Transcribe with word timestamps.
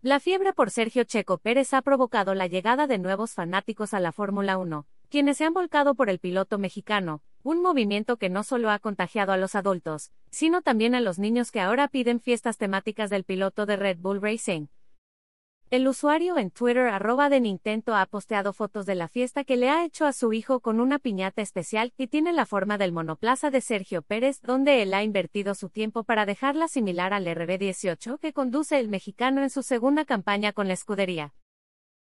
La 0.00 0.20
fiebre 0.20 0.52
por 0.52 0.70
Sergio 0.70 1.02
Checo 1.02 1.38
Pérez 1.38 1.74
ha 1.74 1.82
provocado 1.82 2.32
la 2.32 2.46
llegada 2.46 2.86
de 2.86 2.98
nuevos 2.98 3.32
fanáticos 3.32 3.94
a 3.94 3.98
la 3.98 4.12
Fórmula 4.12 4.56
1, 4.56 4.86
quienes 5.08 5.38
se 5.38 5.44
han 5.44 5.52
volcado 5.52 5.96
por 5.96 6.08
el 6.08 6.20
piloto 6.20 6.56
mexicano, 6.56 7.20
un 7.42 7.60
movimiento 7.62 8.16
que 8.16 8.28
no 8.28 8.44
solo 8.44 8.70
ha 8.70 8.78
contagiado 8.78 9.32
a 9.32 9.36
los 9.36 9.56
adultos, 9.56 10.12
sino 10.30 10.62
también 10.62 10.94
a 10.94 11.00
los 11.00 11.18
niños 11.18 11.50
que 11.50 11.60
ahora 11.60 11.88
piden 11.88 12.20
fiestas 12.20 12.58
temáticas 12.58 13.10
del 13.10 13.24
piloto 13.24 13.66
de 13.66 13.74
Red 13.74 13.98
Bull 13.98 14.22
Racing. 14.22 14.68
El 15.70 15.86
usuario 15.86 16.38
en 16.38 16.50
Twitter 16.50 16.86
arroba 16.86 17.28
de 17.28 17.42
Nintendo 17.42 17.94
ha 17.94 18.06
posteado 18.06 18.54
fotos 18.54 18.86
de 18.86 18.94
la 18.94 19.06
fiesta 19.06 19.44
que 19.44 19.58
le 19.58 19.68
ha 19.68 19.84
hecho 19.84 20.06
a 20.06 20.14
su 20.14 20.32
hijo 20.32 20.60
con 20.60 20.80
una 20.80 20.98
piñata 20.98 21.42
especial 21.42 21.92
que 21.92 22.06
tiene 22.06 22.32
la 22.32 22.46
forma 22.46 22.78
del 22.78 22.90
monoplaza 22.90 23.50
de 23.50 23.60
Sergio 23.60 24.00
Pérez, 24.00 24.40
donde 24.40 24.80
él 24.80 24.94
ha 24.94 25.02
invertido 25.02 25.54
su 25.54 25.68
tiempo 25.68 26.04
para 26.04 26.24
dejarla 26.24 26.68
similar 26.68 27.12
al 27.12 27.26
RB18 27.26 28.18
que 28.18 28.32
conduce 28.32 28.80
el 28.80 28.88
mexicano 28.88 29.42
en 29.42 29.50
su 29.50 29.62
segunda 29.62 30.06
campaña 30.06 30.54
con 30.54 30.68
la 30.68 30.72
escudería. 30.72 31.34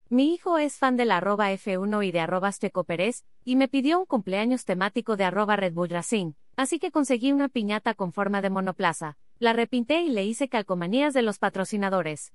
Mi 0.09 0.33
hijo 0.33 0.57
es 0.57 0.77
fan 0.77 0.97
de 0.97 1.05
la 1.05 1.17
arroba 1.17 1.53
F1 1.53 2.05
y 2.05 2.11
de 2.11 2.19
arroba 2.19 2.51
Steco 2.51 2.83
Pérez, 2.83 3.23
y 3.45 3.55
me 3.55 3.69
pidió 3.69 3.97
un 3.97 4.05
cumpleaños 4.05 4.65
temático 4.65 5.15
de 5.15 5.23
arroba 5.23 5.55
Red 5.55 5.71
Bull 5.71 5.89
Racing, 5.89 6.33
así 6.57 6.79
que 6.79 6.91
conseguí 6.91 7.31
una 7.31 7.47
piñata 7.47 7.93
con 7.93 8.11
forma 8.11 8.41
de 8.41 8.49
monoplaza, 8.49 9.17
la 9.39 9.53
repinté 9.53 10.01
y 10.01 10.09
le 10.09 10.25
hice 10.25 10.49
calcomanías 10.49 11.13
de 11.13 11.21
los 11.21 11.39
patrocinadores. 11.39 12.33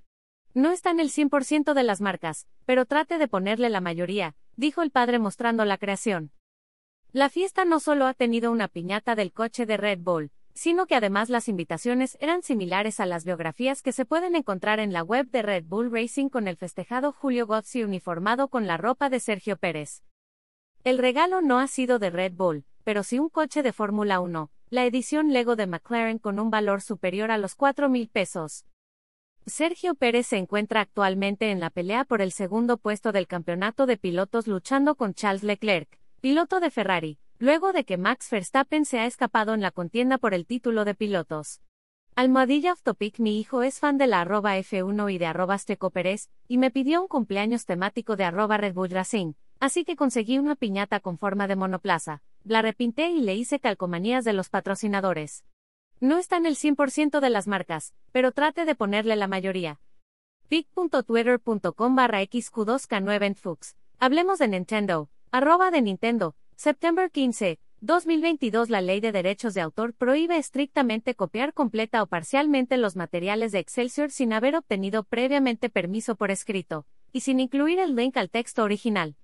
No 0.58 0.72
está 0.72 0.90
en 0.90 0.98
el 0.98 1.10
100% 1.10 1.72
de 1.72 1.84
las 1.84 2.00
marcas, 2.00 2.48
pero 2.66 2.84
trate 2.84 3.18
de 3.18 3.28
ponerle 3.28 3.68
la 3.68 3.80
mayoría, 3.80 4.34
dijo 4.56 4.82
el 4.82 4.90
padre 4.90 5.20
mostrando 5.20 5.64
la 5.64 5.78
creación. 5.78 6.32
La 7.12 7.28
fiesta 7.28 7.64
no 7.64 7.78
solo 7.78 8.08
ha 8.08 8.14
tenido 8.14 8.50
una 8.50 8.66
piñata 8.66 9.14
del 9.14 9.32
coche 9.32 9.66
de 9.66 9.76
Red 9.76 10.00
Bull, 10.00 10.32
sino 10.54 10.86
que 10.86 10.96
además 10.96 11.28
las 11.28 11.46
invitaciones 11.46 12.18
eran 12.20 12.42
similares 12.42 12.98
a 12.98 13.06
las 13.06 13.24
biografías 13.24 13.82
que 13.82 13.92
se 13.92 14.04
pueden 14.04 14.34
encontrar 14.34 14.80
en 14.80 14.92
la 14.92 15.04
web 15.04 15.30
de 15.30 15.42
Red 15.42 15.62
Bull 15.64 15.92
Racing 15.92 16.28
con 16.28 16.48
el 16.48 16.56
festejado 16.56 17.12
Julio 17.12 17.46
Gozzi 17.46 17.84
uniformado 17.84 18.48
con 18.48 18.66
la 18.66 18.78
ropa 18.78 19.10
de 19.10 19.20
Sergio 19.20 19.58
Pérez. 19.58 20.02
El 20.82 20.98
regalo 20.98 21.40
no 21.40 21.60
ha 21.60 21.68
sido 21.68 22.00
de 22.00 22.10
Red 22.10 22.32
Bull, 22.32 22.64
pero 22.82 23.04
sí 23.04 23.20
un 23.20 23.28
coche 23.28 23.62
de 23.62 23.72
Fórmula 23.72 24.18
1, 24.18 24.50
la 24.70 24.84
edición 24.84 25.32
Lego 25.32 25.54
de 25.54 25.68
McLaren 25.68 26.18
con 26.18 26.40
un 26.40 26.50
valor 26.50 26.82
superior 26.82 27.30
a 27.30 27.38
los 27.38 27.54
4 27.54 27.88
mil 27.88 28.08
pesos. 28.08 28.64
Sergio 29.48 29.94
Pérez 29.94 30.26
se 30.26 30.36
encuentra 30.36 30.82
actualmente 30.82 31.50
en 31.50 31.60
la 31.60 31.70
pelea 31.70 32.04
por 32.04 32.20
el 32.20 32.32
segundo 32.32 32.76
puesto 32.76 33.12
del 33.12 33.26
campeonato 33.26 33.86
de 33.86 33.96
pilotos 33.96 34.46
luchando 34.46 34.94
con 34.94 35.14
Charles 35.14 35.42
Leclerc, 35.42 35.88
piloto 36.20 36.60
de 36.60 36.70
Ferrari, 36.70 37.18
luego 37.38 37.72
de 37.72 37.84
que 37.84 37.96
Max 37.96 38.30
Verstappen 38.30 38.84
se 38.84 38.98
ha 38.98 39.06
escapado 39.06 39.54
en 39.54 39.62
la 39.62 39.70
contienda 39.70 40.18
por 40.18 40.34
el 40.34 40.46
título 40.46 40.84
de 40.84 40.94
pilotos. 40.94 41.62
Almohadilla 42.14 42.72
of 42.72 42.82
Topic 42.82 43.20
Mi 43.20 43.38
hijo 43.38 43.62
es 43.62 43.78
fan 43.78 43.96
de 43.96 44.06
la 44.06 44.20
arroba 44.20 44.58
F1 44.58 45.12
y 45.12 45.18
de 45.18 45.26
arroba 45.26 45.56
Steco 45.56 45.90
Pérez, 45.90 46.28
y 46.46 46.58
me 46.58 46.70
pidió 46.70 47.00
un 47.00 47.08
cumpleaños 47.08 47.64
temático 47.64 48.16
de 48.16 48.24
arroba 48.24 48.58
Red 48.58 48.74
Bull 48.74 48.90
Racing, 48.90 49.32
así 49.60 49.84
que 49.84 49.96
conseguí 49.96 50.38
una 50.38 50.56
piñata 50.56 51.00
con 51.00 51.16
forma 51.16 51.46
de 51.46 51.56
monoplaza, 51.56 52.22
la 52.44 52.60
repinté 52.60 53.10
y 53.10 53.20
le 53.20 53.34
hice 53.34 53.60
calcomanías 53.60 54.24
de 54.24 54.32
los 54.34 54.50
patrocinadores. 54.50 55.44
No 56.00 56.16
está 56.18 56.36
en 56.36 56.46
el 56.46 56.54
100% 56.54 57.18
de 57.18 57.28
las 57.28 57.48
marcas, 57.48 57.92
pero 58.12 58.30
trate 58.30 58.64
de 58.64 58.76
ponerle 58.76 59.16
la 59.16 59.26
mayoría. 59.26 59.80
pic.twitter.com 60.48 61.96
barra 61.96 62.22
xq2k9 62.22 63.74
Hablemos 63.98 64.38
de 64.38 64.46
Nintendo. 64.46 65.10
Arroba 65.32 65.72
de 65.72 65.82
Nintendo. 65.82 66.36
September 66.54 67.10
15, 67.10 67.58
2022 67.80 68.70
La 68.70 68.80
ley 68.80 69.00
de 69.00 69.10
derechos 69.10 69.54
de 69.54 69.60
autor 69.60 69.92
prohíbe 69.92 70.36
estrictamente 70.36 71.16
copiar 71.16 71.52
completa 71.52 72.00
o 72.04 72.06
parcialmente 72.06 72.76
los 72.76 72.94
materiales 72.94 73.50
de 73.50 73.58
Excelsior 73.58 74.12
sin 74.12 74.32
haber 74.32 74.54
obtenido 74.54 75.02
previamente 75.02 75.68
permiso 75.68 76.14
por 76.14 76.30
escrito, 76.30 76.86
y 77.12 77.20
sin 77.22 77.40
incluir 77.40 77.80
el 77.80 77.96
link 77.96 78.16
al 78.16 78.30
texto 78.30 78.62
original. 78.62 79.16